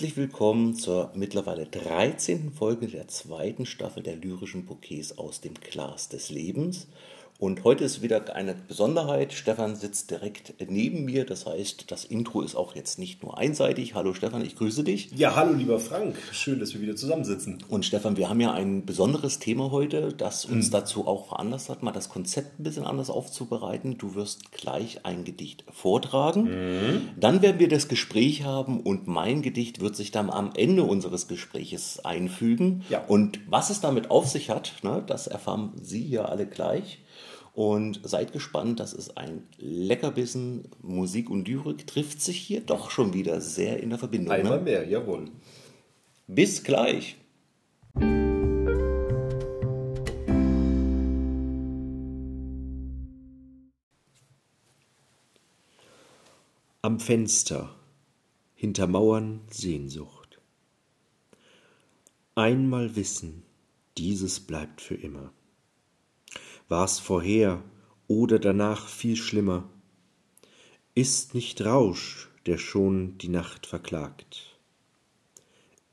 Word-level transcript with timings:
Herzlich 0.00 0.16
willkommen 0.16 0.76
zur 0.76 1.12
mittlerweile 1.14 1.66
13. 1.66 2.52
Folge 2.52 2.88
der 2.88 3.08
zweiten 3.08 3.66
Staffel 3.66 4.02
der 4.02 4.16
lyrischen 4.16 4.64
Bouquets 4.64 5.18
aus 5.18 5.42
dem 5.42 5.52
Glas 5.52 6.08
des 6.08 6.30
Lebens. 6.30 6.86
Und 7.40 7.64
heute 7.64 7.84
ist 7.84 8.02
wieder 8.02 8.36
eine 8.36 8.54
Besonderheit. 8.54 9.32
Stefan 9.32 9.74
sitzt 9.74 10.10
direkt 10.10 10.52
neben 10.68 11.06
mir. 11.06 11.24
Das 11.24 11.46
heißt, 11.46 11.90
das 11.90 12.04
Intro 12.04 12.42
ist 12.42 12.54
auch 12.54 12.76
jetzt 12.76 12.98
nicht 12.98 13.22
nur 13.22 13.38
einseitig. 13.38 13.94
Hallo 13.94 14.12
Stefan, 14.12 14.44
ich 14.44 14.56
grüße 14.56 14.84
dich. 14.84 15.10
Ja, 15.16 15.36
hallo 15.36 15.54
lieber 15.54 15.80
Frank. 15.80 16.16
Schön, 16.32 16.60
dass 16.60 16.74
wir 16.74 16.82
wieder 16.82 16.96
zusammensitzen. 16.96 17.64
Und 17.70 17.86
Stefan, 17.86 18.18
wir 18.18 18.28
haben 18.28 18.42
ja 18.42 18.52
ein 18.52 18.84
besonderes 18.84 19.38
Thema 19.38 19.70
heute, 19.70 20.12
das 20.12 20.44
uns 20.44 20.66
mhm. 20.66 20.72
dazu 20.72 21.06
auch 21.06 21.28
veranlasst 21.28 21.70
hat, 21.70 21.82
mal 21.82 21.92
das 21.92 22.10
Konzept 22.10 22.60
ein 22.60 22.62
bisschen 22.62 22.84
anders 22.84 23.08
aufzubereiten. 23.08 23.96
Du 23.96 24.14
wirst 24.14 24.52
gleich 24.52 25.06
ein 25.06 25.24
Gedicht 25.24 25.64
vortragen. 25.72 26.42
Mhm. 26.42 27.08
Dann 27.18 27.40
werden 27.40 27.58
wir 27.58 27.68
das 27.68 27.88
Gespräch 27.88 28.44
haben 28.44 28.80
und 28.80 29.06
mein 29.06 29.40
Gedicht 29.40 29.80
wird 29.80 29.96
sich 29.96 30.10
dann 30.10 30.28
am 30.28 30.50
Ende 30.54 30.82
unseres 30.82 31.26
Gespräches 31.26 32.04
einfügen. 32.04 32.84
Ja. 32.90 33.02
Und 33.08 33.40
was 33.48 33.70
es 33.70 33.80
damit 33.80 34.10
auf 34.10 34.28
sich 34.28 34.50
hat, 34.50 34.74
ne, 34.82 35.02
das 35.06 35.26
erfahren 35.26 35.72
Sie 35.80 36.06
ja 36.06 36.26
alle 36.26 36.44
gleich. 36.44 36.98
Und 37.52 38.00
seid 38.04 38.32
gespannt, 38.32 38.78
das 38.80 38.92
ist 38.92 39.18
ein 39.18 39.42
Leckerbissen. 39.58 40.68
Musik 40.82 41.30
und 41.30 41.48
Lyrik 41.48 41.86
trifft 41.86 42.20
sich 42.20 42.38
hier 42.38 42.60
doch 42.60 42.90
schon 42.90 43.12
wieder 43.12 43.40
sehr 43.40 43.82
in 43.82 43.90
der 43.90 43.98
Verbindung. 43.98 44.32
Einmal 44.32 44.58
ne? 44.58 44.64
mehr, 44.64 44.88
jawohl. 44.88 45.30
Bis 46.26 46.62
gleich. 46.62 47.16
Am 56.82 56.98
Fenster, 56.98 57.74
hinter 58.54 58.86
Mauern 58.86 59.42
Sehnsucht. 59.50 60.40
Einmal 62.34 62.96
wissen, 62.96 63.42
dieses 63.98 64.40
bleibt 64.40 64.80
für 64.80 64.94
immer 64.94 65.32
war's 66.70 67.00
vorher 67.00 67.62
oder 68.06 68.38
danach 68.38 68.86
viel 68.86 69.16
schlimmer. 69.16 69.68
Ist 70.94 71.34
nicht 71.34 71.62
Rausch, 71.62 72.30
der 72.46 72.58
schon 72.58 73.18
die 73.18 73.28
Nacht 73.28 73.66
verklagt. 73.66 74.56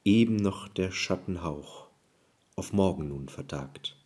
Eben 0.06 0.36
noch 0.36 0.67
der 0.67 0.92
Schattenhauch, 0.92 1.88
auf 2.56 2.73
morgen 2.73 3.08
nun 3.09 3.28
vertagt. 3.28 3.97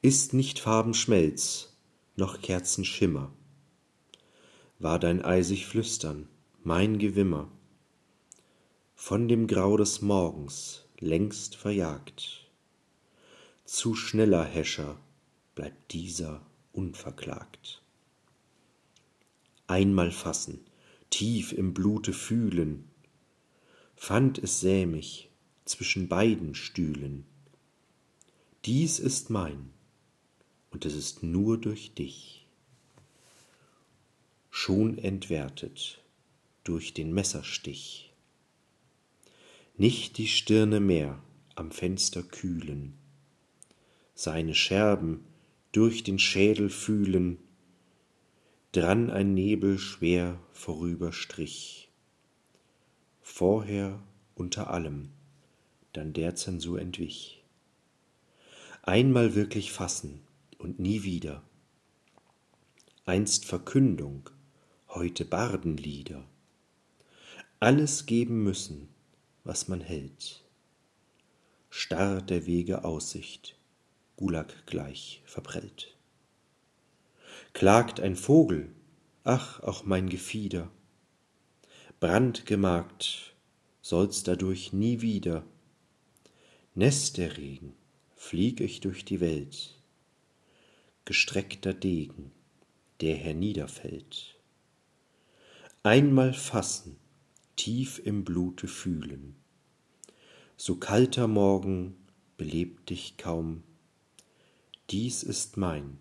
Ist 0.00 0.32
nicht 0.32 0.60
Farbenschmelz, 0.60 1.76
noch 2.16 2.40
Kerzenschimmer. 2.40 3.32
War 4.78 5.00
dein 5.00 5.24
eisig 5.24 5.66
Flüstern, 5.66 6.28
mein 6.62 6.98
Gewimmer, 6.98 7.48
von 8.94 9.26
dem 9.26 9.48
Grau 9.48 9.76
des 9.76 10.02
Morgens 10.02 10.84
längst 11.00 11.56
verjagt. 11.56 12.48
Zu 13.64 13.96
schneller 13.96 14.44
Häscher 14.44 14.98
bleibt 15.54 15.92
dieser 15.92 16.44
unverklagt. 16.72 17.82
Einmal 19.66 20.10
fassen, 20.10 20.60
tief 21.10 21.52
im 21.52 21.74
Blute 21.74 22.12
fühlen, 22.12 22.88
fand 23.96 24.38
es 24.38 24.60
sämig 24.60 25.28
zwischen 25.64 26.08
beiden 26.08 26.54
Stühlen. 26.54 27.24
Dies 28.64 28.98
ist 28.98 29.30
mein, 29.30 29.70
und 30.70 30.86
es 30.86 30.94
ist 30.94 31.22
nur 31.22 31.58
durch 31.58 31.94
dich. 31.94 32.46
Schon 34.50 34.98
entwertet 34.98 36.02
durch 36.64 36.94
den 36.94 37.12
Messerstich. 37.12 38.12
Nicht 39.76 40.18
die 40.18 40.28
Stirne 40.28 40.80
mehr 40.80 41.22
am 41.54 41.70
Fenster 41.70 42.22
kühlen, 42.22 42.94
seine 44.14 44.54
Scherben 44.54 45.24
durch 45.72 46.02
den 46.02 46.18
Schädel 46.18 46.68
fühlen, 46.68 47.38
dran 48.72 49.10
ein 49.10 49.34
Nebel 49.34 49.78
schwer 49.78 50.38
vorüberstrich. 50.52 51.90
Vorher 53.22 54.02
unter 54.34 54.70
allem, 54.70 55.08
dann 55.92 56.12
der 56.12 56.34
Zensur 56.34 56.80
entwich. 56.80 57.42
Einmal 58.82 59.34
wirklich 59.34 59.72
fassen 59.72 60.20
und 60.58 60.78
nie 60.78 61.02
wieder. 61.02 61.42
Einst 63.06 63.46
Verkündung, 63.46 64.28
heute 64.88 65.24
Bardenlieder. 65.24 66.24
Alles 67.60 68.06
geben 68.06 68.42
müssen, 68.42 68.88
was 69.44 69.68
man 69.68 69.80
hält. 69.80 70.44
Starr 71.70 72.20
der 72.20 72.46
Wege 72.46 72.84
Aussicht, 72.84 73.56
Gulag 74.22 74.66
gleich 74.66 75.20
verprellt. 75.24 75.96
Klagt 77.54 77.98
ein 77.98 78.14
Vogel, 78.14 78.72
ach 79.24 79.58
auch 79.64 79.84
mein 79.84 80.08
Gefieder, 80.08 80.70
brandgemarkt 81.98 83.34
soll's 83.80 84.22
dadurch 84.22 84.72
nie 84.72 85.00
wieder. 85.00 85.44
Nest 86.76 87.18
der 87.18 87.36
Regen, 87.36 87.74
flieg 88.14 88.60
ich 88.60 88.78
durch 88.78 89.04
die 89.04 89.18
Welt, 89.18 89.82
gestreckter 91.04 91.74
Degen, 91.74 92.30
der 93.00 93.16
herniederfällt. 93.16 94.38
Einmal 95.82 96.32
fassen, 96.32 96.96
tief 97.56 98.00
im 98.04 98.22
Blute 98.22 98.68
fühlen, 98.68 99.34
so 100.56 100.76
kalter 100.76 101.26
Morgen 101.26 101.96
belebt 102.36 102.90
dich 102.90 103.16
kaum 103.16 103.64
dies 104.92 105.22
ist 105.22 105.56
mein, 105.56 105.98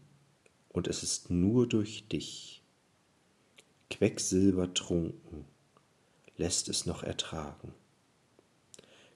und 0.67 0.89
es 0.89 1.01
ist 1.01 1.29
nur 1.29 1.65
durch 1.65 2.09
dich. 2.09 2.61
Quecksilber 3.89 4.73
trunken, 4.73 5.45
lässt 6.35 6.67
es 6.67 6.85
noch 6.85 7.01
ertragen. 7.01 7.73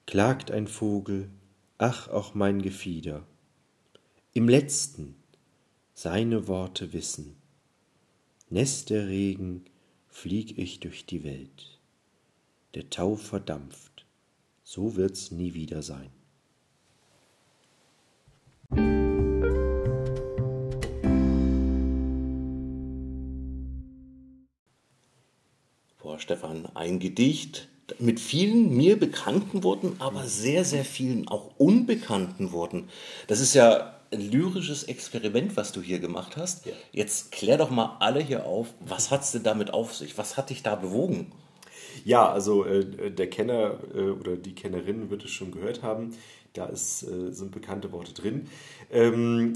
Klagt 0.05 0.49
ein 0.49 0.67
Vogel, 0.67 1.29
ach 1.77 2.07
auch 2.07 2.33
mein 2.33 2.61
Gefieder, 2.61 3.27
im 4.33 4.47
letzten 4.47 5.15
seine 5.93 6.47
Worte 6.47 6.93
wissen. 6.93 7.35
Nässt 8.49 8.89
der 8.89 9.07
Regen, 9.07 9.65
flieg 10.07 10.57
ich 10.57 10.79
durch 10.79 11.05
die 11.05 11.25
Welt. 11.25 11.79
Der 12.75 12.89
Tau 12.89 13.17
verdampft, 13.17 14.05
so 14.63 14.95
wird's 14.95 15.31
nie 15.31 15.53
wieder 15.53 15.83
sein. 15.83 16.14
Stefan, 26.19 26.67
ein 26.75 26.99
Gedicht 26.99 27.67
mit 27.99 28.19
vielen 28.19 28.75
mir 28.75 28.97
bekannten 28.97 29.63
Worten, 29.63 29.95
aber 29.99 30.25
sehr, 30.25 30.65
sehr 30.65 30.85
vielen 30.85 31.27
auch 31.27 31.51
unbekannten 31.57 32.51
Worten. 32.51 32.87
Das 33.27 33.39
ist 33.39 33.53
ja 33.53 33.95
ein 34.11 34.21
lyrisches 34.21 34.83
Experiment, 34.83 35.57
was 35.57 35.71
du 35.71 35.81
hier 35.81 35.99
gemacht 35.99 36.37
hast. 36.37 36.65
Ja. 36.65 36.73
Jetzt 36.91 37.31
klär 37.31 37.57
doch 37.57 37.69
mal 37.69 37.97
alle 37.99 38.21
hier 38.21 38.45
auf, 38.45 38.73
was 38.79 39.11
hat 39.11 39.21
es 39.21 39.31
denn 39.31 39.43
damit 39.43 39.73
auf 39.73 39.93
sich? 39.93 40.17
Was 40.17 40.37
hat 40.37 40.49
dich 40.49 40.63
da 40.63 40.75
bewogen? 40.75 41.31
Ja, 42.03 42.29
also 42.29 42.65
äh, 42.65 43.11
der 43.11 43.29
Kenner 43.29 43.79
äh, 43.93 44.09
oder 44.09 44.35
die 44.35 44.55
Kennerin 44.55 45.09
wird 45.09 45.23
es 45.25 45.31
schon 45.31 45.51
gehört 45.51 45.81
haben. 45.83 46.15
Da 46.53 46.67
ist, 46.67 47.03
äh, 47.03 47.31
sind 47.31 47.51
bekannte 47.51 47.91
Worte 47.91 48.13
drin. 48.13 48.47
Ähm, 48.91 49.53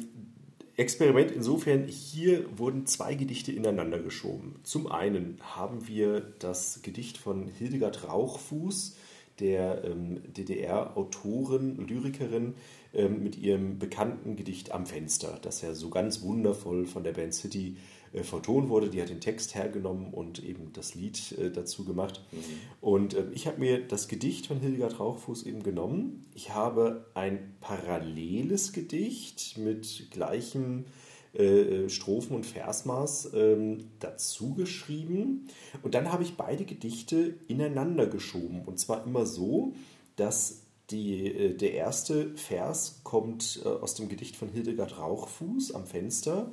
Experiment 0.80 1.30
insofern, 1.32 1.88
hier 1.88 2.58
wurden 2.58 2.86
zwei 2.86 3.14
Gedichte 3.14 3.52
ineinander 3.52 4.00
geschoben. 4.00 4.56
Zum 4.64 4.90
einen 4.90 5.38
haben 5.42 5.90
wir 5.90 6.22
das 6.40 6.80
Gedicht 6.84 7.18
von 7.18 7.50
Hildegard 7.50 8.08
Rauchfuß, 8.08 8.96
der 9.42 9.84
ähm, 9.84 10.22
DDR-Autorin, 10.38 11.86
Lyrikerin, 11.86 12.54
ähm, 12.94 13.22
mit 13.22 13.38
ihrem 13.38 13.78
bekannten 13.78 14.38
Gedicht 14.38 14.72
Am 14.72 14.86
Fenster, 14.86 15.38
das 15.42 15.62
ja 15.62 15.74
so 15.74 15.90
ganz 15.90 16.22
wundervoll 16.22 16.86
von 16.86 17.04
der 17.04 17.12
Band 17.12 17.34
City 17.34 17.76
äh, 17.76 17.99
vertont 18.24 18.70
wurde. 18.70 18.90
Die 18.90 19.02
hat 19.02 19.10
den 19.10 19.22
Text 19.22 19.56
hergenommen 19.56 20.14
und 20.14 20.44
eben 20.44 20.72
das 20.74 20.96
Lied 20.96 21.38
äh, 21.38 21.52
dazu 21.52 21.86
gemacht. 21.86 22.22
Mhm. 22.32 22.38
Und 22.82 23.14
äh, 23.14 23.26
ich 23.34 23.48
habe 23.48 23.60
mir 23.60 23.86
das 23.86 24.08
Gedicht 24.08 24.48
von 24.48 24.60
Hildegard 24.60 25.00
Rauchfuß 25.00 25.44
eben 25.44 25.64
genommen. 25.64 26.26
Ich 26.34 26.54
habe 26.54 27.06
ein 27.14 27.56
paralleles 27.62 28.74
Gedicht 28.74 29.58
mit 29.58 30.08
gleichem 30.12 30.86
äh, 31.34 31.84
äh, 31.84 31.90
Strophen- 31.90 32.36
und 32.36 32.46
Versmaß 32.46 33.32
ähm, 33.36 33.90
dazu 34.00 34.56
geschrieben. 34.56 35.48
Und 35.84 35.94
dann 35.94 36.12
habe 36.12 36.24
ich 36.24 36.38
beide 36.38 36.66
Gedichte 36.66 37.36
ineinander 37.48 38.08
geschoben. 38.08 38.64
Und 38.66 38.80
zwar 38.80 39.06
immer 39.06 39.28
so, 39.28 39.74
dass 40.16 40.64
die, 40.90 41.28
äh, 41.28 41.54
der 41.56 41.74
erste 41.74 42.36
Vers 42.36 43.02
kommt 43.04 43.62
aus 43.64 43.94
dem 43.94 44.10
Gedicht 44.10 44.36
von 44.36 44.50
Hildegard 44.50 44.98
Rauchfuß 44.98 45.74
am 45.76 45.86
Fenster 45.86 46.52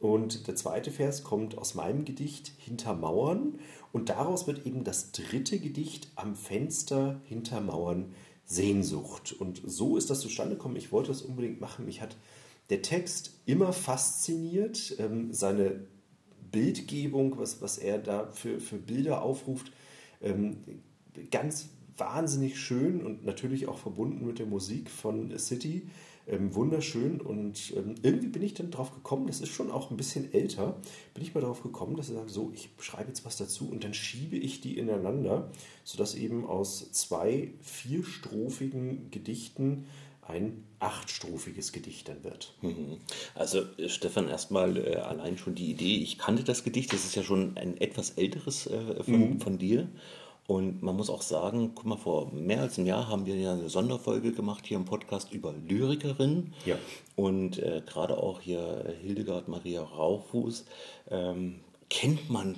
und 0.00 0.46
der 0.46 0.56
zweite 0.56 0.90
Vers 0.90 1.24
kommt 1.24 1.56
aus 1.56 1.74
meinem 1.74 2.04
Gedicht 2.04 2.52
Hinter 2.58 2.94
Mauern. 2.94 3.58
Und 3.92 4.10
daraus 4.10 4.46
wird 4.46 4.66
eben 4.66 4.84
das 4.84 5.12
dritte 5.12 5.58
Gedicht 5.58 6.10
am 6.16 6.34
Fenster 6.34 7.20
hinter 7.24 7.60
Mauern 7.60 8.12
Sehnsucht. 8.44 9.32
Und 9.32 9.62
so 9.64 9.96
ist 9.96 10.10
das 10.10 10.20
zustande 10.20 10.56
gekommen. 10.56 10.76
Ich 10.76 10.92
wollte 10.92 11.08
das 11.08 11.22
unbedingt 11.22 11.60
machen. 11.60 11.86
Mich 11.86 12.02
hat 12.02 12.16
der 12.68 12.82
Text 12.82 13.40
immer 13.46 13.72
fasziniert. 13.72 14.96
Ähm, 14.98 15.32
seine 15.32 15.86
Bildgebung, 16.52 17.38
was, 17.38 17.62
was 17.62 17.78
er 17.78 17.98
da 17.98 18.30
für, 18.32 18.60
für 18.60 18.76
Bilder 18.76 19.22
aufruft, 19.22 19.72
ähm, 20.22 20.58
ganz 21.30 21.68
wahnsinnig 21.96 22.60
schön 22.60 23.04
und 23.04 23.24
natürlich 23.24 23.68
auch 23.68 23.78
verbunden 23.78 24.26
mit 24.26 24.38
der 24.38 24.46
Musik 24.46 24.90
von 24.90 25.36
City. 25.38 25.88
Ähm, 26.28 26.56
wunderschön 26.56 27.20
und 27.20 27.72
ähm, 27.76 27.94
irgendwie 28.02 28.26
bin 28.26 28.42
ich 28.42 28.54
dann 28.54 28.72
drauf 28.72 28.92
gekommen, 28.92 29.28
das 29.28 29.40
ist 29.40 29.50
schon 29.50 29.70
auch 29.70 29.92
ein 29.92 29.96
bisschen 29.96 30.32
älter, 30.34 30.76
bin 31.14 31.22
ich 31.22 31.34
mal 31.34 31.40
darauf 31.40 31.62
gekommen, 31.62 31.96
dass 31.96 32.08
ich 32.08 32.16
sage, 32.16 32.28
so, 32.28 32.50
ich 32.52 32.70
schreibe 32.80 33.08
jetzt 33.08 33.24
was 33.24 33.36
dazu 33.36 33.68
und 33.68 33.84
dann 33.84 33.94
schiebe 33.94 34.36
ich 34.36 34.60
die 34.60 34.76
ineinander, 34.76 35.52
sodass 35.84 36.16
eben 36.16 36.44
aus 36.44 36.90
zwei 36.90 37.52
vierstrophigen 37.62 39.12
Gedichten 39.12 39.86
ein 40.22 40.64
achtstrophiges 40.80 41.72
Gedicht 41.72 42.08
dann 42.08 42.24
wird. 42.24 42.54
Mhm. 42.60 42.98
Also 43.34 43.60
äh, 43.78 43.88
Stefan, 43.88 44.28
erstmal 44.28 44.76
äh, 44.76 44.96
allein 44.96 45.38
schon 45.38 45.54
die 45.54 45.70
Idee, 45.70 45.98
ich 45.98 46.18
kannte 46.18 46.42
das 46.42 46.64
Gedicht, 46.64 46.92
das 46.92 47.04
ist 47.04 47.14
ja 47.14 47.22
schon 47.22 47.56
ein 47.56 47.80
etwas 47.80 48.10
älteres 48.10 48.66
äh, 48.66 49.02
von, 49.04 49.34
mhm. 49.34 49.40
von 49.40 49.58
dir. 49.58 49.88
Und 50.46 50.82
man 50.82 50.96
muss 50.96 51.10
auch 51.10 51.22
sagen, 51.22 51.72
guck 51.74 51.86
mal, 51.86 51.96
vor 51.96 52.32
mehr 52.32 52.60
als 52.60 52.78
einem 52.78 52.86
Jahr 52.86 53.08
haben 53.08 53.26
wir 53.26 53.34
ja 53.36 53.52
eine 53.52 53.68
Sonderfolge 53.68 54.32
gemacht 54.32 54.64
hier 54.66 54.76
im 54.76 54.84
Podcast 54.84 55.32
über 55.32 55.52
Lyrikerinnen. 55.66 56.54
Ja. 56.64 56.76
Und 57.16 57.58
äh, 57.58 57.82
gerade 57.84 58.18
auch 58.18 58.40
hier 58.40 58.94
Hildegard 59.02 59.48
Maria 59.48 59.82
Raufuß 59.82 60.64
ähm, 61.10 61.60
kennt 61.88 62.30
man 62.30 62.56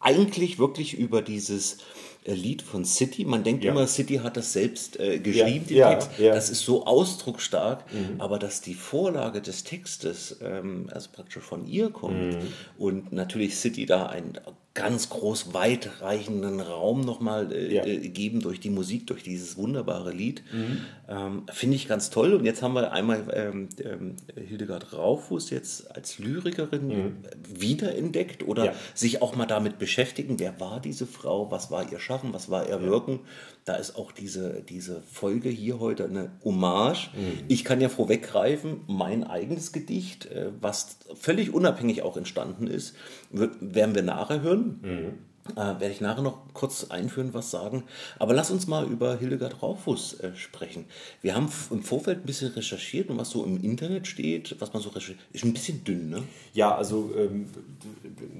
eigentlich 0.00 0.58
wirklich 0.58 0.94
über 0.94 1.20
dieses 1.20 1.78
äh, 2.24 2.32
Lied 2.32 2.62
von 2.62 2.84
City. 2.84 3.24
Man 3.24 3.44
denkt 3.44 3.64
ja. 3.64 3.72
immer, 3.72 3.86
City 3.86 4.16
hat 4.16 4.36
das 4.36 4.52
selbst 4.52 4.98
äh, 4.98 5.18
geschrieben, 5.18 5.66
ja, 5.68 5.90
ja, 5.90 5.98
Text. 5.98 6.10
Das 6.18 6.50
ist 6.50 6.64
so 6.64 6.86
ausdrucksstark, 6.86 7.84
mhm. 7.92 8.20
aber 8.20 8.38
dass 8.38 8.60
die 8.60 8.74
Vorlage 8.74 9.42
des 9.42 9.64
Textes 9.64 10.38
ähm, 10.42 10.88
also 10.92 11.10
praktisch 11.12 11.42
von 11.42 11.66
ihr 11.66 11.90
kommt 11.90 12.34
mhm. 12.34 12.52
und 12.78 13.12
natürlich 13.12 13.56
City 13.56 13.84
da 13.84 14.06
ein 14.06 14.38
ganz 14.76 15.08
groß 15.08 15.54
weitreichenden 15.54 16.60
Raum 16.60 17.00
nochmal 17.00 17.50
äh, 17.50 17.74
ja. 17.74 17.84
äh, 17.84 18.08
geben 18.08 18.40
durch 18.40 18.60
die 18.60 18.70
Musik, 18.70 19.06
durch 19.08 19.24
dieses 19.24 19.56
wunderbare 19.56 20.12
Lied. 20.12 20.42
Mhm. 20.52 20.82
Ähm, 21.08 21.44
Finde 21.52 21.76
ich 21.76 21.88
ganz 21.88 22.10
toll. 22.10 22.34
Und 22.34 22.44
jetzt 22.44 22.62
haben 22.62 22.74
wir 22.74 22.92
einmal 22.92 23.24
ähm, 23.32 23.68
ähm, 23.82 24.16
Hildegard 24.34 24.92
Raufuß 24.92 25.50
jetzt 25.50 25.94
als 25.94 26.18
Lyrikerin 26.18 26.88
mhm. 26.88 27.16
wiederentdeckt 27.48 28.42
oder 28.46 28.66
ja. 28.66 28.74
sich 28.94 29.22
auch 29.22 29.36
mal 29.36 29.46
damit 29.46 29.78
beschäftigen, 29.78 30.38
wer 30.38 30.58
war 30.58 30.80
diese 30.80 31.06
Frau, 31.06 31.50
was 31.50 31.70
war 31.70 31.90
ihr 31.90 32.00
Schaffen, 32.00 32.32
was 32.32 32.50
war 32.50 32.68
ihr 32.68 32.82
Wirken. 32.82 33.20
Da 33.64 33.76
ist 33.76 33.96
auch 33.96 34.12
diese, 34.12 34.62
diese 34.62 35.02
Folge 35.02 35.48
hier 35.48 35.78
heute 35.78 36.04
eine 36.04 36.32
Hommage. 36.44 37.10
Mhm. 37.14 37.44
Ich 37.48 37.64
kann 37.64 37.80
ja 37.80 37.88
vorweggreifen, 37.88 38.80
mein 38.86 39.24
eigenes 39.24 39.72
Gedicht, 39.72 40.26
äh, 40.26 40.50
was 40.60 40.98
völlig 41.14 41.54
unabhängig 41.54 42.02
auch 42.02 42.16
entstanden 42.16 42.66
ist, 42.66 42.96
wird, 43.30 43.56
werden 43.60 43.94
wir 43.94 44.02
nachher 44.02 44.40
hören. 44.40 44.80
Mhm. 44.82 45.35
Äh, 45.52 45.80
werde 45.80 45.90
ich 45.90 46.00
nachher 46.00 46.22
noch 46.22 46.38
kurz 46.52 46.84
einführen, 46.90 47.34
was 47.34 47.50
sagen. 47.50 47.84
Aber 48.18 48.34
lass 48.34 48.50
uns 48.50 48.66
mal 48.66 48.86
über 48.86 49.16
Hildegard 49.18 49.62
Raufuß 49.62 50.20
äh, 50.20 50.34
sprechen. 50.34 50.86
Wir 51.22 51.34
haben 51.34 51.48
im 51.70 51.82
Vorfeld 51.82 52.18
ein 52.18 52.26
bisschen 52.26 52.52
recherchiert 52.52 53.10
und 53.10 53.18
was 53.18 53.30
so 53.30 53.44
im 53.44 53.62
Internet 53.62 54.06
steht, 54.06 54.56
was 54.60 54.72
man 54.72 54.82
so 54.82 54.90
recherchiert, 54.90 55.18
ist 55.32 55.44
ein 55.44 55.52
bisschen 55.52 55.84
dünn, 55.84 56.10
ne? 56.10 56.22
Ja, 56.52 56.74
also 56.74 57.12
ähm, 57.16 57.46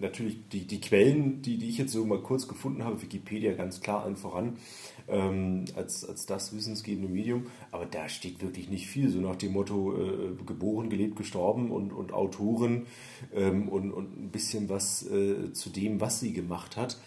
natürlich 0.00 0.36
die, 0.52 0.66
die 0.66 0.80
Quellen, 0.80 1.42
die, 1.42 1.58
die 1.58 1.68
ich 1.68 1.78
jetzt 1.78 1.92
so 1.92 2.04
mal 2.04 2.20
kurz 2.20 2.48
gefunden 2.48 2.84
habe, 2.84 3.00
Wikipedia 3.00 3.52
ganz 3.52 3.80
klar 3.80 4.04
allen 4.04 4.16
voran, 4.16 4.56
ähm, 5.08 5.64
als, 5.74 6.04
als 6.04 6.26
das 6.26 6.54
wissensgebende 6.54 7.08
Medium. 7.08 7.46
Aber 7.70 7.86
da 7.86 8.08
steht 8.08 8.42
wirklich 8.42 8.68
nicht 8.68 8.86
viel, 8.86 9.10
so 9.10 9.20
nach 9.20 9.36
dem 9.36 9.52
Motto 9.52 9.94
äh, 9.96 10.34
geboren, 10.44 10.90
gelebt, 10.90 11.16
gestorben 11.16 11.70
und, 11.70 11.92
und 11.92 12.12
Autoren 12.12 12.86
ähm, 13.34 13.68
und, 13.68 13.92
und 13.92 14.16
ein 14.18 14.30
bisschen 14.30 14.68
was 14.68 15.08
äh, 15.10 15.52
zu 15.52 15.70
dem, 15.70 16.00
was 16.00 16.20
sie 16.20 16.32
gemacht 16.32 16.76
hat. 16.76 16.98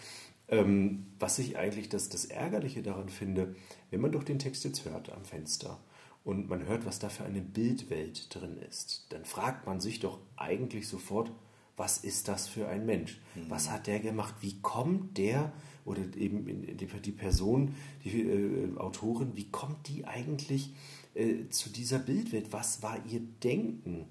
Ähm, 0.48 1.06
was 1.20 1.38
ich 1.38 1.58
eigentlich 1.58 1.90
das, 1.90 2.10
das 2.10 2.26
Ärgerliche 2.26 2.82
daran 2.82 3.10
finde, 3.10 3.56
wenn 3.92 4.02
man 4.02 4.12
doch 4.12 4.24
den 4.24 4.40
Text 4.40 4.64
jetzt 4.64 4.84
hört 4.86 5.12
am 5.12 5.24
Fenster 5.24 5.80
und 6.24 6.50
man 6.50 6.66
hört, 6.66 6.86
was 6.86 6.98
da 6.98 7.10
für 7.10 7.24
eine 7.24 7.42
Bildwelt 7.42 8.34
drin 8.34 8.58
ist, 8.68 9.06
dann 9.10 9.26
fragt 9.26 9.68
man 9.68 9.80
sich 9.80 10.00
doch 10.00 10.20
eigentlich 10.38 10.88
sofort, 10.88 11.32
was 11.78 12.00
ist 12.00 12.28
das 12.28 12.48
für 12.48 12.68
ein 12.68 12.86
Mensch? 12.86 13.22
Was 13.48 13.68
mhm. 13.68 13.72
hat 13.72 13.88
der 13.88 14.00
gemacht? 14.00 14.36
Wie 14.42 14.60
kommt 14.62 15.18
der 15.18 15.54
oder 15.90 16.02
eben 16.16 16.78
die 16.78 17.12
Person, 17.12 17.76
die 18.04 18.22
äh, 18.22 18.78
Autorin, 18.78 19.36
wie 19.36 19.50
kommt 19.50 19.88
die 19.88 20.06
eigentlich 20.06 20.74
äh, 21.16 21.50
zu 21.50 21.70
dieser 21.70 22.00
Bildwelt? 22.00 22.54
Was 22.54 22.84
war 22.84 23.04
ihr 23.10 23.22
Denken? 23.44 24.06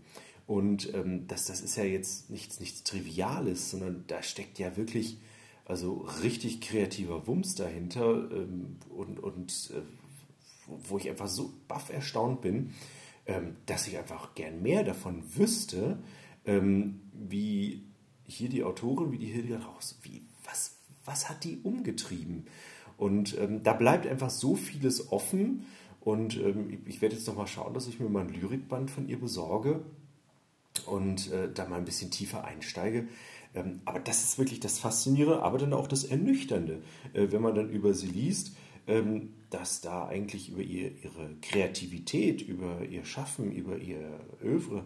Und 0.46 0.92
ähm, 0.94 1.26
das, 1.28 1.46
das 1.46 1.60
ist 1.60 1.76
ja 1.76 1.84
jetzt 1.84 2.30
nichts, 2.30 2.58
nichts 2.58 2.82
Triviales, 2.82 3.70
sondern 3.70 4.04
da 4.08 4.22
steckt 4.22 4.58
ja 4.58 4.76
wirklich 4.76 5.18
also 5.64 6.06
richtig 6.22 6.62
kreativer 6.62 7.26
Wumms 7.26 7.54
dahinter 7.54 8.30
ähm, 8.32 8.78
und, 8.88 9.20
und 9.20 9.70
äh, 9.74 9.82
wo 10.66 10.98
ich 10.98 11.08
einfach 11.08 11.28
so 11.28 11.52
baff 11.68 11.90
erstaunt 11.90 12.40
bin, 12.40 12.72
ähm, 13.26 13.56
dass 13.66 13.86
ich 13.86 13.98
einfach 13.98 14.34
gern 14.34 14.62
mehr 14.62 14.82
davon 14.82 15.22
wüsste, 15.36 15.98
ähm, 16.46 17.02
wie 17.12 17.84
hier 18.26 18.48
die 18.48 18.64
Autorin, 18.64 19.12
wie 19.12 19.18
die 19.18 19.26
Hilde 19.26 19.62
raus, 19.62 19.98
wie, 20.02 20.22
was, 20.44 20.77
was 21.08 21.28
hat 21.28 21.44
die 21.44 21.58
umgetrieben? 21.62 22.46
Und 22.96 23.38
ähm, 23.38 23.62
da 23.62 23.72
bleibt 23.72 24.06
einfach 24.06 24.30
so 24.30 24.56
vieles 24.56 25.12
offen. 25.12 25.64
Und 26.00 26.36
ähm, 26.36 26.78
ich, 26.86 27.00
werde 27.00 27.14
jetzt 27.16 27.26
nochmal 27.26 27.46
schauen, 27.46 27.74
dass 27.74 27.88
ich 27.88 28.00
mir 28.00 28.08
mal 28.08 28.26
ein 28.26 28.32
Lyrikband 28.32 28.90
von 28.90 29.08
ihr 29.08 29.18
besorge 29.18 29.80
und 30.86 31.30
äh, 31.32 31.50
da 31.52 31.66
mal 31.66 31.76
ein 31.76 31.84
bisschen 31.84 32.10
tiefer 32.10 32.44
einsteige. 32.44 33.08
Ähm, 33.54 33.80
aber 33.84 34.00
das 34.00 34.22
ist 34.22 34.38
wirklich 34.38 34.60
das 34.60 34.78
Faszinierende, 34.78 35.42
aber 35.42 35.58
dann 35.58 35.72
auch 35.72 35.86
das 35.86 36.04
Ernüchternde, 36.04 36.82
äh, 37.12 37.28
wenn 37.30 37.42
man 37.42 37.54
dann 37.54 37.70
über 37.70 37.94
sie 37.94 38.08
liest, 38.08 38.56
ähm, 38.86 39.34
dass 39.50 39.80
da 39.80 40.06
eigentlich 40.06 40.50
über 40.50 40.62
ihr, 40.62 40.92
ihre 41.02 41.30
Kreativität, 41.42 42.42
über 42.42 42.84
ihr 42.84 43.04
Schaffen, 43.04 43.52
über 43.52 43.78
ihr 43.78 44.20
Övre 44.42 44.84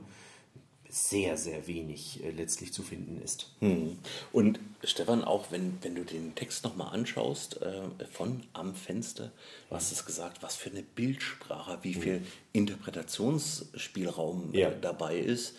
sehr, 0.92 1.38
sehr 1.38 1.66
wenig 1.66 2.22
äh, 2.22 2.32
letztlich 2.32 2.74
zu 2.74 2.82
finden 2.82 3.22
ist. 3.22 3.50
Hm. 3.60 3.96
Und 4.30 4.60
Stefan, 4.84 5.24
auch 5.24 5.46
wenn, 5.50 5.78
wenn 5.80 5.94
du 5.94 6.04
den 6.04 6.34
Text 6.34 6.64
nochmal 6.64 6.92
anschaust, 6.92 7.62
äh, 7.62 7.80
von 8.10 8.42
Am 8.52 8.74
Fenster, 8.74 9.32
du 9.70 9.76
hast 9.76 9.90
es 9.90 10.04
gesagt, 10.04 10.42
was 10.42 10.54
für 10.54 10.68
eine 10.68 10.82
Bildsprache, 10.82 11.78
wie 11.80 11.94
viel 11.94 12.16
hm. 12.16 12.26
Interpretationsspielraum 12.52 14.52
äh, 14.52 14.60
ja. 14.60 14.70
dabei 14.70 15.18
ist. 15.18 15.54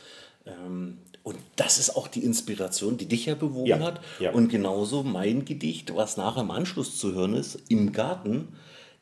Ähm, 0.46 1.00
und 1.24 1.40
das 1.56 1.80
ist 1.80 1.96
auch 1.96 2.08
die 2.08 2.24
Inspiration, 2.24 2.98
die 2.98 3.08
dich 3.08 3.26
ja 3.26 3.34
bewogen 3.34 3.66
ja. 3.66 3.80
hat. 3.80 4.02
Ja. 4.20 4.34
Und 4.34 4.50
genauso 4.50 5.02
mein 5.02 5.46
Gedicht, 5.46 5.96
was 5.96 6.16
nachher 6.16 6.42
im 6.42 6.52
Anschluss 6.52 7.00
zu 7.00 7.14
hören 7.14 7.34
ist, 7.34 7.58
im 7.70 7.92
Garten 7.92 8.50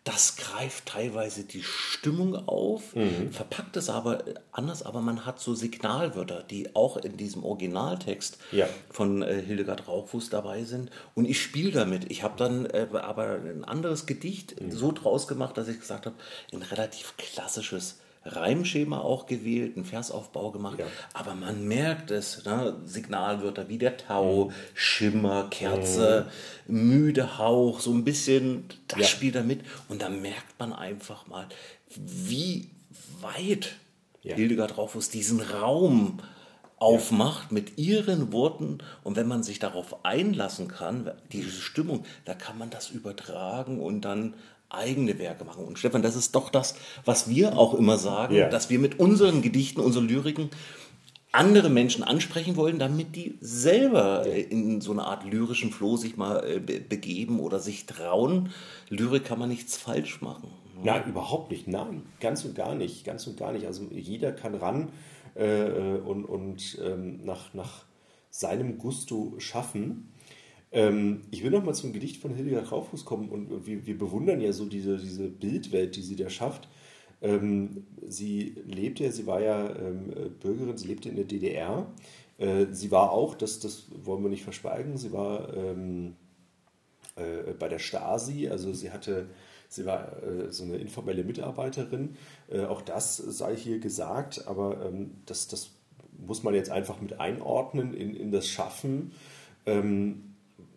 das 0.04 0.36
greift 0.36 0.88
teilweise 0.88 1.44
die 1.44 1.62
Stimmung 1.62 2.36
auf, 2.48 2.96
mhm. 2.96 3.32
verpackt 3.32 3.78
es 3.78 3.90
aber 3.90 4.24
anders, 4.52 4.82
aber 4.82 5.02
man 5.02 5.28
hat 5.28 5.40
so 5.40 5.54
Signalwörter, 5.54 6.42
die 6.42 6.76
auch 6.76 6.98
in 6.98 7.18
diesem 7.18 7.44
Originaltext 7.44 8.40
ja. 8.52 8.68
von 8.90 9.22
äh, 9.22 9.42
Hildegard 9.42 9.88
Rauchfuß 9.88 10.32
dabei 10.32 10.64
sind. 10.64 10.90
Und 11.14 11.26
ich 11.26 11.40
spiele 11.40 11.72
damit. 11.72 12.10
Ich 12.12 12.24
habe 12.24 12.36
dann 12.36 12.66
äh, 12.66 12.88
aber 12.94 13.36
ein 13.36 13.64
anderes 13.64 14.08
Gedicht 14.08 14.60
mhm. 14.60 14.72
so 14.72 14.92
draus 14.92 15.28
gemacht, 15.28 15.56
dass 15.58 15.68
ich 15.68 15.80
gesagt 15.80 16.08
habe, 16.08 16.16
ein 16.52 16.64
relativ 16.64 17.16
klassisches 17.18 18.00
Reimschema 18.24 19.00
auch 19.00 19.26
gewählt, 19.26 19.76
einen 19.76 19.86
Versaufbau 19.86 20.52
gemacht, 20.52 20.80
ja. 20.80 20.86
aber 21.14 21.34
man 21.34 21.68
merkt 21.68 22.12
es, 22.12 22.46
ne? 22.46 22.78
Signalwörter 22.86 23.68
wie 23.68 23.80
der 23.80 23.98
Tau, 23.98 24.46
mhm. 24.46 24.54
Schimmer, 24.76 25.48
Kerze, 25.50 26.28
mhm. 26.68 26.90
müde 26.90 27.38
Hauch, 27.40 27.80
so 27.80 27.92
ein 27.92 28.04
bisschen, 28.04 28.66
das 28.88 29.00
ja. 29.00 29.06
spielt 29.08 29.36
da 29.36 29.44
mit 29.44 29.62
und 29.90 30.04
da 30.04 30.10
merkt 30.10 30.60
man 30.60 30.72
einfach 30.72 31.26
mal, 31.28 31.48
wie 31.96 32.70
weit 33.22 33.76
ja. 34.22 34.36
Hildegard 34.36 34.78
Draufus 34.78 35.10
diesen 35.10 35.42
Raum 35.42 36.20
aufmacht 36.78 37.52
mit 37.52 37.78
ihren 37.78 38.32
Worten 38.32 38.80
und 39.04 39.16
wenn 39.16 39.28
man 39.28 39.44
sich 39.44 39.60
darauf 39.60 40.04
einlassen 40.04 40.68
kann, 40.68 41.12
diese 41.32 41.52
Stimmung, 41.52 42.06
da 42.26 42.34
kann 42.34 42.58
man 42.58 42.70
das 42.70 42.90
übertragen 42.90 43.80
und 43.80 44.02
dann 44.02 44.36
eigene 44.74 45.20
Werke 45.20 45.46
machen. 45.46 45.66
Und 45.66 45.80
Stefan, 45.80 46.02
das 46.02 46.16
ist 46.16 46.36
doch 46.36 46.50
das, 46.50 46.76
was 47.06 47.30
wir 47.30 47.58
auch 47.58 47.74
immer 47.74 47.98
sagen, 47.98 48.36
ja. 48.36 48.50
dass 48.50 48.70
wir 48.70 48.80
mit 48.80 49.00
unseren 49.00 49.42
Gedichten, 49.42 49.82
unseren 49.82 50.08
Lyriken 50.08 50.50
andere 51.32 51.70
Menschen 51.70 52.04
ansprechen 52.04 52.58
wollen, 52.58 52.78
damit 52.78 53.16
die 53.16 53.38
selber 53.40 54.26
in 54.26 54.82
so 54.82 54.92
eine 54.92 55.06
Art 55.06 55.24
lyrischen 55.24 55.72
Floh 55.72 55.96
sich 55.96 56.18
mal 56.18 56.44
äh, 56.46 56.60
begeben 56.60 57.40
oder 57.40 57.60
sich 57.60 57.86
trauen. 57.86 58.50
Lyrik 58.90 59.26
kann 59.26 59.40
man 59.40 59.50
nichts 59.50 59.78
falsch 59.78 60.22
machen. 60.22 60.50
Nein, 60.84 61.04
überhaupt 61.08 61.52
nicht. 61.52 61.68
Nein, 61.68 62.04
ganz 62.20 62.44
und 62.44 62.56
gar 62.56 62.76
nicht. 62.76 63.06
Ganz 63.06 63.28
und 63.28 63.38
gar 63.38 63.54
nicht. 63.54 63.66
Also 63.66 63.88
jeder 63.92 64.32
kann 64.32 64.56
ran 64.56 64.90
äh, 65.36 65.64
und, 66.06 66.26
und 66.26 66.80
ähm, 66.84 67.22
nach, 67.24 67.54
nach 67.54 67.86
seinem 68.30 68.78
Gusto 68.78 69.36
schaffen. 69.38 70.11
Ähm, 70.72 71.22
ich 71.32 71.44
will 71.44 71.52
noch 71.52 71.64
mal 71.64 71.74
zum 71.74 71.94
Gedicht 71.94 72.22
von 72.22 72.34
Hildegard 72.34 72.68
Traufuß 72.68 73.06
kommen 73.06 73.30
und, 73.30 73.52
und 73.52 73.66
wir, 73.66 73.86
wir, 73.86 73.98
bewundern 73.98 74.40
ja 74.42 74.54
so 74.54 74.66
diese, 74.66 74.98
diese 74.98 75.28
Bildwelt, 75.28 75.96
die 75.96 76.02
sie 76.02 76.16
da 76.16 76.30
schafft. 76.30 76.70
Ähm, 77.22 77.86
sie 78.08 78.56
lebte, 78.66 79.12
sie 79.12 79.28
war 79.28 79.42
ja 79.42 79.76
ähm, 79.76 80.14
Bürgerin, 80.40 80.78
sie 80.78 80.88
lebte 80.88 81.10
in 81.10 81.16
der 81.16 81.26
DDR. 81.26 81.88
Äh, 82.38 82.68
sie 82.72 82.90
war 82.92 83.12
auch, 83.12 83.36
das, 83.36 83.60
das 83.60 83.88
wollen 84.04 84.24
wir 84.24 84.30
nicht 84.30 84.44
verschweigen, 84.44 84.98
sie 84.98 85.12
war 85.12 85.54
ähm, 85.56 86.16
äh, 87.16 87.54
bei 87.60 87.68
der 87.68 87.80
Stasi, 87.80 88.48
also 88.48 88.74
sie 88.74 88.92
hatte 88.92 89.28
Sie 89.72 89.86
war 89.86 90.22
äh, 90.22 90.52
so 90.52 90.66
eine 90.66 90.76
informelle 90.76 91.24
Mitarbeiterin. 91.24 92.18
Äh, 92.50 92.66
auch 92.66 92.82
das 92.82 93.16
sei 93.16 93.56
hier 93.56 93.80
gesagt, 93.80 94.46
aber 94.46 94.86
ähm, 94.86 95.12
das, 95.26 95.48
das 95.48 95.70
muss 96.20 96.44
man 96.44 96.54
jetzt 96.54 96.70
einfach 96.70 97.00
mit 97.00 97.22
einordnen 97.22 97.94
in, 97.94 98.14
in 98.14 98.32
das 98.34 98.50
Schaffen. 98.50 99.14
Ähm, 99.66 100.31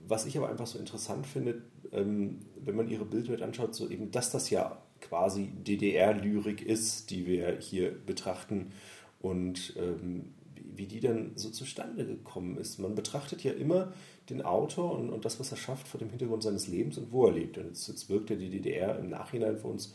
was 0.07 0.27
ich 0.27 0.37
aber 0.37 0.49
einfach 0.49 0.67
so 0.67 0.79
interessant 0.79 1.27
finde, 1.27 1.63
ähm, 1.93 2.41
wenn 2.57 2.77
man 2.77 2.89
ihre 2.89 3.05
Bildwelt 3.05 3.43
anschaut, 3.43 3.75
so 3.75 3.89
eben, 3.89 4.11
dass 4.11 4.31
das 4.31 4.51
ja 4.51 4.83
quasi 5.01 5.53
DDR-Lyrik 5.65 6.63
ist, 6.63 7.11
die 7.11 7.27
wir 7.27 7.59
hier 7.59 7.91
betrachten 7.91 8.73
und 9.21 9.75
ähm, 9.77 10.35
wie 10.77 10.87
die 10.87 11.01
dann 11.01 11.33
so 11.37 11.51
zustande 11.51 12.05
gekommen 12.05 12.57
ist. 12.57 12.79
Man 12.79 12.95
betrachtet 12.95 13.45
ja 13.45 13.53
immer 13.53 13.93
den 14.31 14.43
Autor 14.43 14.99
und, 14.99 15.11
und 15.11 15.25
das, 15.25 15.39
was 15.39 15.51
er 15.51 15.57
schafft, 15.57 15.87
vor 15.87 15.99
dem 15.99 16.11
Hintergrund 16.11 16.43
seines 16.43 16.67
Lebens 16.67 16.99
und 16.99 17.13
wo 17.13 17.27
er 17.27 17.33
lebt. 17.33 17.59
Und 17.59 17.67
jetzt, 17.67 17.87
jetzt 17.89 18.09
wirkt 18.09 18.31
ja 18.31 18.37
die 18.37 18.51
DDR 18.51 18.99
im 18.99 19.11
Nachhinein 19.11 19.59
für 19.59 19.69
uns, 19.69 19.95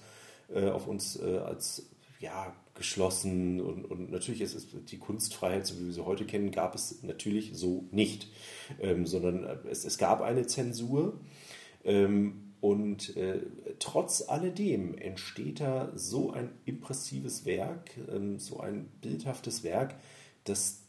äh, 0.53 0.69
auf 0.69 0.87
uns 0.87 1.19
äh, 1.21 1.37
als 1.37 1.89
ja, 2.19 2.53
geschlossen 2.75 3.59
und, 3.59 3.85
und 3.85 4.11
natürlich 4.11 4.41
ist 4.41 4.55
es 4.55 4.67
die 4.85 4.97
Kunstfreiheit, 4.97 5.65
so 5.65 5.79
wie 5.79 5.87
wir 5.87 5.93
sie 5.93 6.05
heute 6.05 6.25
kennen, 6.25 6.51
gab 6.51 6.75
es 6.75 7.03
natürlich 7.03 7.51
so 7.53 7.85
nicht, 7.91 8.27
ähm, 8.79 9.05
sondern 9.05 9.43
äh, 9.43 9.57
es, 9.69 9.83
es 9.85 9.97
gab 9.97 10.21
eine 10.21 10.47
Zensur. 10.47 11.19
Ähm, 11.83 12.45
und 12.61 13.15
äh, 13.15 13.39
trotz 13.79 14.27
alledem 14.27 14.97
entsteht 14.97 15.61
da 15.61 15.91
so 15.95 16.31
ein 16.31 16.49
impressives 16.65 17.45
Werk, 17.45 17.91
ähm, 18.09 18.37
so 18.37 18.59
ein 18.59 18.89
bildhaftes 19.01 19.63
Werk, 19.63 19.95
das 20.43 20.83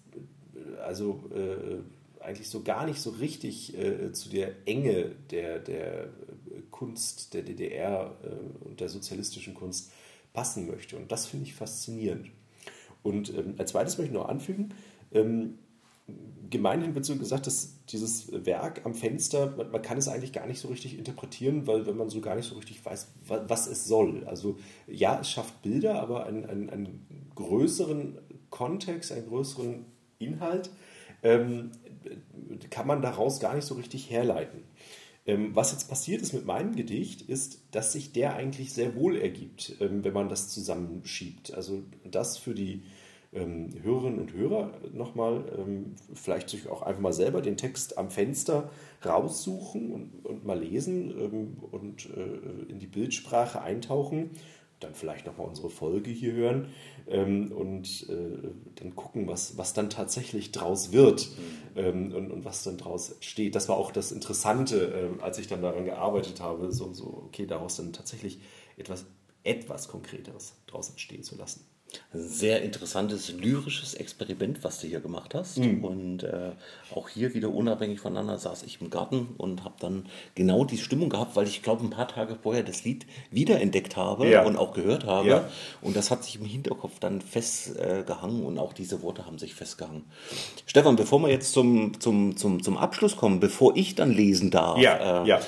äh, 0.54 0.80
also 0.80 1.30
äh, 1.32 2.24
eigentlich 2.24 2.48
so 2.48 2.62
gar 2.62 2.86
nicht 2.86 3.00
so 3.00 3.10
richtig 3.10 3.76
äh, 3.78 4.12
zu 4.12 4.30
der 4.30 4.66
Enge 4.66 5.12
der, 5.30 5.58
der 5.58 6.10
Kunst 6.70 7.34
der 7.34 7.42
DDR 7.42 8.16
äh, 8.22 8.66
und 8.66 8.80
der 8.80 8.88
sozialistischen 8.88 9.54
Kunst 9.54 9.92
passen 10.32 10.66
möchte. 10.66 10.96
Und 10.96 11.10
das 11.12 11.26
finde 11.26 11.46
ich 11.46 11.54
faszinierend. 11.54 12.30
Und 13.02 13.34
ähm, 13.34 13.54
als 13.58 13.72
zweites 13.72 13.98
möchte 13.98 14.12
ich 14.12 14.18
noch 14.18 14.28
anfügen, 14.28 14.74
ähm, 15.12 15.58
gemeinhin 16.50 16.94
wird 16.94 17.04
so 17.04 17.16
gesagt, 17.16 17.46
dass 17.46 17.84
dieses 17.86 18.30
Werk 18.44 18.82
am 18.84 18.94
Fenster, 18.94 19.54
man, 19.56 19.70
man, 19.70 19.82
kann 19.82 19.98
es 19.98 20.08
eigentlich 20.08 20.32
gar 20.32 20.46
nicht 20.46 20.60
so 20.60 20.68
richtig 20.68 20.98
interpretieren, 20.98 21.66
weil 21.66 21.86
wenn 21.86 21.96
man 21.96 22.10
so 22.10 22.20
gar 22.20 22.34
nicht 22.34 22.46
so 22.46 22.56
richtig 22.56 22.84
weiß, 22.84 23.08
was, 23.26 23.48
was 23.48 23.66
es 23.68 23.84
soll. 23.86 24.24
Also 24.24 24.56
ja, 24.86 25.20
es 25.20 25.30
schafft 25.30 25.62
Bilder, 25.62 26.00
aber 26.00 26.26
einen, 26.26 26.44
einen, 26.44 26.70
einen 26.70 27.30
größeren 27.34 28.18
Kontext, 28.50 29.12
einen 29.12 29.28
größeren 29.28 29.84
Inhalt, 30.18 30.70
ähm, 31.22 31.70
kann 32.70 32.86
man 32.86 33.02
daraus 33.02 33.40
gar 33.40 33.54
nicht 33.54 33.66
so 33.66 33.74
richtig 33.74 34.10
herleiten. 34.10 34.62
Ähm, 35.30 35.54
was 35.54 35.70
jetzt 35.70 35.88
passiert 35.88 36.22
ist 36.22 36.32
mit 36.32 36.44
meinem 36.44 36.74
Gedicht, 36.74 37.22
ist, 37.22 37.62
dass 37.70 37.92
sich 37.92 38.12
der 38.12 38.34
eigentlich 38.34 38.72
sehr 38.72 38.96
wohl 38.96 39.16
ergibt, 39.16 39.76
ähm, 39.80 40.02
wenn 40.02 40.12
man 40.12 40.28
das 40.28 40.48
zusammenschiebt. 40.48 41.54
Also 41.54 41.84
das 42.10 42.36
für 42.36 42.52
die 42.52 42.82
ähm, 43.32 43.68
Hörerinnen 43.80 44.18
und 44.18 44.32
Hörer 44.32 44.72
nochmal, 44.92 45.44
vielleicht 46.14 46.50
sich 46.50 46.68
auch 46.68 46.82
einfach 46.82 47.00
mal 47.00 47.12
selber 47.12 47.42
den 47.42 47.56
Text 47.56 47.96
am 47.96 48.10
Fenster 48.10 48.72
raussuchen 49.04 49.92
und, 49.92 50.26
und 50.26 50.44
mal 50.44 50.58
lesen 50.58 51.56
und 51.70 52.10
äh, 52.10 52.68
in 52.68 52.80
die 52.80 52.88
Bildsprache 52.88 53.62
eintauchen 53.62 54.30
dann 54.80 54.94
vielleicht 54.94 55.26
nochmal 55.26 55.46
unsere 55.46 55.70
Folge 55.70 56.10
hier 56.10 56.32
hören 56.32 56.68
ähm, 57.06 57.52
und 57.52 58.08
äh, 58.08 58.48
dann 58.76 58.96
gucken, 58.96 59.26
was, 59.26 59.56
was 59.56 59.74
dann 59.74 59.90
tatsächlich 59.90 60.52
draus 60.52 60.92
wird 60.92 61.28
mhm. 61.28 61.78
ähm, 61.78 62.14
und, 62.14 62.30
und 62.30 62.44
was 62.44 62.64
dann 62.64 62.78
draus 62.78 63.16
steht. 63.20 63.54
Das 63.54 63.68
war 63.68 63.76
auch 63.76 63.92
das 63.92 64.12
Interessante, 64.12 65.10
äh, 65.18 65.22
als 65.22 65.38
ich 65.38 65.46
dann 65.46 65.62
daran 65.62 65.84
gearbeitet 65.84 66.40
habe, 66.40 66.72
so, 66.72 66.92
so 66.92 67.24
okay, 67.26 67.46
daraus 67.46 67.76
dann 67.76 67.92
tatsächlich 67.92 68.40
etwas, 68.76 69.06
etwas 69.44 69.88
Konkreteres 69.88 70.54
draus 70.66 70.90
entstehen 70.90 71.22
zu 71.22 71.36
lassen 71.36 71.64
sehr 72.12 72.62
interessantes 72.62 73.32
lyrisches 73.32 73.94
Experiment, 73.94 74.64
was 74.64 74.80
du 74.80 74.86
hier 74.86 75.00
gemacht 75.00 75.34
hast. 75.34 75.58
Mhm. 75.58 75.84
Und 75.84 76.22
äh, 76.24 76.52
auch 76.94 77.08
hier 77.08 77.34
wieder 77.34 77.50
unabhängig 77.50 78.00
voneinander 78.00 78.38
saß 78.38 78.64
ich 78.64 78.80
im 78.80 78.90
Garten 78.90 79.34
und 79.38 79.64
habe 79.64 79.74
dann 79.78 80.06
genau 80.34 80.64
die 80.64 80.78
Stimmung 80.78 81.08
gehabt, 81.08 81.36
weil 81.36 81.46
ich 81.46 81.62
glaube, 81.62 81.84
ein 81.84 81.90
paar 81.90 82.08
Tage 82.08 82.36
vorher 82.40 82.62
das 82.62 82.84
Lied 82.84 83.06
wiederentdeckt 83.30 83.96
habe 83.96 84.28
ja. 84.28 84.44
und 84.44 84.56
auch 84.56 84.72
gehört 84.72 85.04
habe. 85.04 85.28
Ja. 85.28 85.48
Und 85.82 85.96
das 85.96 86.10
hat 86.10 86.24
sich 86.24 86.36
im 86.36 86.44
Hinterkopf 86.44 86.98
dann 86.98 87.20
festgehangen 87.20 88.42
äh, 88.42 88.46
und 88.46 88.58
auch 88.58 88.72
diese 88.72 89.02
Worte 89.02 89.26
haben 89.26 89.38
sich 89.38 89.54
festgehangen. 89.54 90.04
Stefan, 90.66 90.96
bevor 90.96 91.20
wir 91.20 91.28
jetzt 91.28 91.52
zum, 91.52 92.00
zum, 92.00 92.36
zum, 92.36 92.62
zum 92.62 92.76
Abschluss 92.76 93.16
kommen, 93.16 93.40
bevor 93.40 93.76
ich 93.76 93.94
dann 93.94 94.12
lesen 94.12 94.50
darf, 94.50 94.78
ja. 94.78 95.22
Äh, 95.22 95.28
ja. 95.28 95.40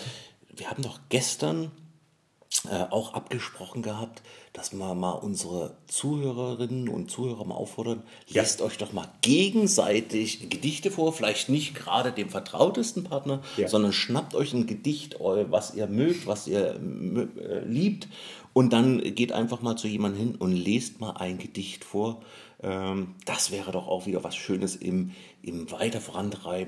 wir 0.54 0.70
haben 0.70 0.82
doch 0.82 1.00
gestern 1.08 1.72
äh, 2.70 2.84
auch 2.90 3.14
abgesprochen 3.14 3.82
gehabt, 3.82 4.22
dass 4.52 4.73
wir 4.73 4.94
mal 4.94 5.12
unsere 5.12 5.76
Zuhörerinnen 5.87 6.88
und 6.88 7.11
Zuhörer 7.11 7.44
mal 7.44 7.54
auffordern, 7.54 8.02
ja. 8.26 8.42
lest 8.42 8.61
euch 8.61 8.76
doch 8.76 8.92
mal 8.92 9.09
gegenseitig 9.23 10.50
Gedichte 10.50 10.90
vor, 10.90 11.12
vielleicht 11.12 11.49
nicht 11.49 11.75
gerade 11.75 12.12
dem 12.12 12.28
vertrautesten 12.28 13.04
Partner, 13.04 13.40
ja. 13.56 13.68
sondern 13.68 13.92
schnappt 13.92 14.35
euch 14.35 14.52
ein 14.52 14.66
Gedicht, 14.66 15.16
was 15.21 15.75
ihr 15.75 15.87
mögt, 15.87 16.26
was 16.26 16.47
ihr 16.47 16.78
äh, 16.78 17.64
liebt 17.64 18.09
und 18.52 18.73
dann 18.73 19.00
geht 19.14 19.32
einfach 19.32 19.62
mal 19.62 19.76
zu 19.76 19.88
jemandem 19.88 20.21
hin 20.21 20.35
und 20.37 20.52
lest 20.52 21.00
mal 21.00 21.12
ein 21.12 21.38
Gedicht 21.38 21.85
vor. 21.85 22.23
Ähm, 22.62 23.14
das 23.25 23.50
wäre 23.50 23.73
doch 23.73 23.88
auch 23.88 24.07
wieder 24.07 24.23
was 24.23 24.37
Schönes 24.37 24.76
im, 24.76 25.12
im 25.42 25.71
Weiter 25.71 26.00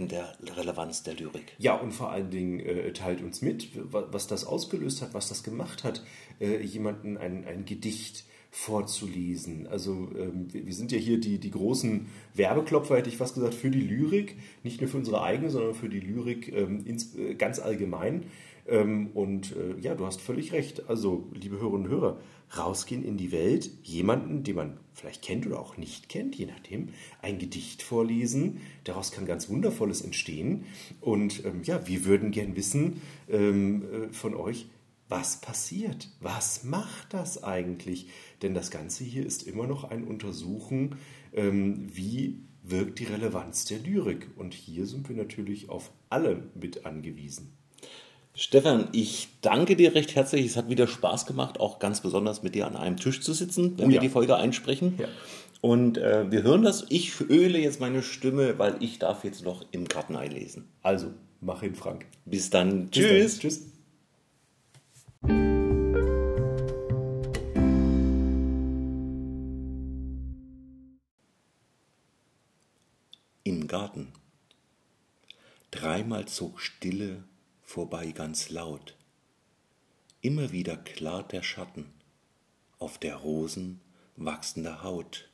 der 0.09 0.33
Relevanz 0.57 1.03
der 1.03 1.15
Lyrik. 1.15 1.55
Ja, 1.59 1.75
und 1.77 1.93
vor 1.93 2.11
allen 2.11 2.31
Dingen 2.31 2.61
äh, 2.61 2.93
teilt 2.93 3.23
uns 3.23 3.43
mit, 3.43 3.69
was 3.75 4.27
das 4.27 4.45
ausgelöst 4.45 5.03
hat, 5.03 5.15
was 5.15 5.29
das 5.29 5.43
gemacht 5.43 5.85
hat, 5.85 6.03
äh, 6.41 6.61
jemanden 6.63 7.17
ein, 7.17 7.45
ein 7.47 7.65
Gedicht 7.65 8.25
vorzulesen. 8.51 9.67
Also 9.67 10.11
ähm, 10.17 10.47
wir 10.53 10.73
sind 10.75 10.93
ja 10.93 10.99
hier 10.99 11.19
die, 11.19 11.39
die 11.39 11.51
großen 11.51 12.07
Werbeklopfer, 12.35 12.97
hätte 12.97 13.09
ich 13.09 13.17
fast 13.17 13.35
gesagt, 13.35 13.55
für 13.55 13.71
die 13.71 13.81
Lyrik, 13.81 14.37
nicht 14.63 14.81
nur 14.81 14.89
für 14.89 14.99
unsere 14.99 15.23
eigene, 15.23 15.51
sondern 15.51 15.75
für 15.75 15.89
die 15.89 15.99
Lyrik 15.99 16.53
ähm, 16.53 16.87
ins, 16.87 17.17
äh, 17.17 17.35
ganz 17.35 17.59
allgemein. 17.59 18.27
Ähm, 18.67 19.09
und 19.15 19.55
äh, 19.57 19.79
ja, 19.81 19.95
du 19.95 20.07
hast 20.07 20.21
völlig 20.21 20.53
recht. 20.53 20.89
Also, 20.89 21.29
liebe 21.33 21.59
Hörerinnen 21.59 21.87
und 21.87 21.91
Hörer, 21.91 22.21
rausgehen 22.57 23.05
in 23.05 23.17
die 23.17 23.33
Welt, 23.33 23.71
jemanden, 23.83 24.43
den 24.43 24.57
man 24.57 24.79
vielleicht 24.93 25.23
kennt 25.23 25.47
oder 25.47 25.61
auch 25.61 25.77
nicht 25.77 26.09
kennt, 26.09 26.37
je 26.37 26.47
nachdem, 26.47 26.89
ein 27.21 27.39
Gedicht 27.39 27.83
vorlesen. 27.83 28.61
Daraus 28.85 29.13
kann 29.13 29.27
ganz 29.27 29.49
Wundervolles 29.49 30.03
entstehen. 30.03 30.65
Und 31.01 31.45
ähm, 31.45 31.63
ja, 31.65 31.87
wir 31.87 32.05
würden 32.05 32.31
gern 32.31 32.57
wissen 32.57 33.01
ähm, 33.29 33.83
äh, 33.83 34.13
von 34.13 34.35
euch, 34.35 34.67
was 35.09 35.41
passiert? 35.41 36.09
Was 36.21 36.65
macht 36.65 37.13
das 37.13 37.45
eigentlich? 37.45 38.09
Denn 38.43 38.55
das 38.55 38.71
Ganze 38.71 39.05
hier 39.05 39.27
ist 39.27 39.47
immer 39.47 39.67
noch 39.67 39.85
ein 39.85 40.03
Untersuchen, 40.05 40.97
wie 41.31 42.41
wirkt 42.63 42.99
die 42.99 43.05
Relevanz 43.05 43.67
der 43.67 43.79
Lyrik. 43.81 44.31
Und 44.37 44.55
hier 44.55 44.87
sind 44.87 45.09
wir 45.09 45.15
natürlich 45.15 45.69
auf 45.69 45.93
alle 46.09 46.49
mit 46.55 46.87
angewiesen. 46.87 47.53
Stefan, 48.37 48.89
ich 48.91 49.29
danke 49.43 49.77
dir 49.77 49.95
recht 49.95 50.17
herzlich. 50.17 50.45
Es 50.45 50.57
hat 50.57 50.69
wieder 50.69 50.89
Spaß 50.89 51.25
gemacht, 51.27 51.61
auch 51.61 51.79
ganz 51.79 52.01
besonders 52.01 52.43
mit 52.43 52.57
dir 52.57 52.67
an 52.67 52.75
einem 52.75 52.97
Tisch 52.97 53.21
zu 53.21 53.33
sitzen, 53.33 53.79
wenn 53.79 53.87
oh 53.87 53.89
ja. 53.91 53.95
wir 53.95 54.01
die 54.01 54.09
Folge 54.09 54.35
einsprechen. 54.37 54.95
Ja. 54.99 55.07
Und 55.61 55.99
äh, 55.99 56.29
wir 56.33 56.43
hören 56.43 56.63
das. 56.63 56.85
Ich 56.89 57.21
öle 57.21 57.61
jetzt 57.61 57.79
meine 57.79 58.03
Stimme, 58.03 58.59
weil 58.59 58.75
ich 58.81 58.99
darf 58.99 59.23
jetzt 59.23 59.45
noch 59.45 59.65
im 59.71 59.87
Garten 59.87 60.17
einlesen. 60.17 60.65
Also, 60.83 61.15
mach 61.41 61.61
hin, 61.61 61.77
Frank. 61.77 62.07
Bis 62.25 62.51
dann. 62.51 62.89
Bis 62.89 62.91
Tschüss. 62.91 63.39
Dann. 63.39 63.41
Tschüss. 63.41 63.71
Im 73.45 73.69
Garten. 73.69 74.09
Dreimal 75.71 76.27
zog 76.27 76.61
Stille 76.61 77.23
vorbei 77.65 78.13
ganz 78.13 78.51
laut. 78.51 78.97
Immer 80.21 80.53
wieder 80.53 80.77
klart 80.77 81.33
der 81.33 81.43
Schatten 81.43 81.93
auf 82.79 82.99
der 82.99 83.17
Rosen 83.17 83.81
wachsender 84.17 84.83
Haut. 84.83 85.29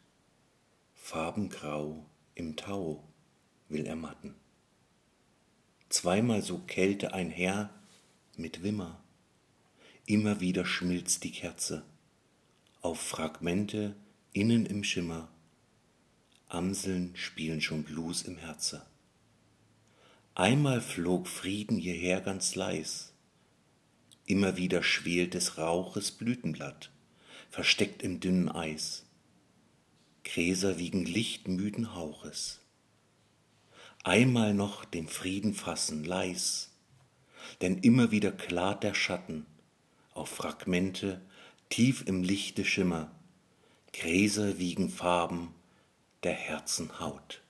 Farbengrau 0.94 2.06
im 2.34 2.56
Tau 2.56 3.04
will 3.68 3.86
ermatten. 3.86 4.34
Zweimal 5.88 6.42
so 6.42 6.58
Kälte 6.58 7.12
einher 7.12 7.70
mit 8.36 8.62
Wimmer. 8.62 9.02
Immer 10.06 10.40
wieder 10.40 10.64
schmilzt 10.64 11.24
die 11.24 11.32
Kerze 11.32 11.84
auf 12.82 13.00
Fragmente 13.00 13.94
innen 14.32 14.64
im 14.66 14.84
Schimmer. 14.84 15.28
Amseln 16.48 17.14
spielen 17.14 17.60
schon 17.60 17.84
Blues 17.84 18.22
im 18.22 18.38
Herze. 18.38 18.86
Einmal 20.40 20.80
flog 20.80 21.28
Frieden 21.28 21.76
hierher 21.76 22.22
ganz 22.22 22.54
leis, 22.54 23.12
immer 24.24 24.56
wieder 24.56 24.82
schwelt 24.82 25.34
des 25.34 25.58
Rauches 25.58 26.12
Blütenblatt, 26.12 26.90
versteckt 27.50 28.02
im 28.02 28.20
dünnen 28.20 28.48
Eis. 28.48 29.04
Gräser 30.24 30.78
wiegen 30.78 31.04
lichtmüden 31.04 31.94
Hauches. 31.94 32.60
Einmal 34.02 34.54
noch 34.54 34.86
den 34.86 35.08
Frieden 35.08 35.52
fassen, 35.52 36.04
leis, 36.04 36.70
denn 37.60 37.76
immer 37.76 38.10
wieder 38.10 38.32
klart 38.32 38.82
der 38.82 38.94
Schatten 38.94 39.44
auf 40.14 40.30
Fragmente 40.30 41.20
tief 41.68 42.04
im 42.06 42.22
Lichte 42.22 42.64
Schimmer, 42.64 43.10
Gräser 43.92 44.58
wiegen 44.58 44.88
Farben 44.88 45.54
der 46.22 46.32
Herzen 46.32 46.98
Haut. 46.98 47.42